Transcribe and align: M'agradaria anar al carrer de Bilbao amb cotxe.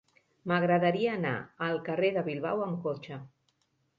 M'agradaria 0.51 1.11
anar 1.17 1.33
al 1.67 1.77
carrer 1.89 2.11
de 2.17 2.25
Bilbao 2.31 2.65
amb 2.69 2.83
cotxe. 2.87 3.21